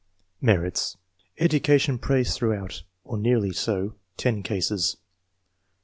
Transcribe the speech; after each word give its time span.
MERITS: 0.41 0.97
EDUCATION 1.37 1.99
PRAISED 1.99 2.35
THROUGHOUT, 2.39 2.81
OR 3.03 3.19
NEARLY 3.19 3.51
SO— 3.51 3.93
^TEN 4.17 4.43
CASES. 4.43 4.97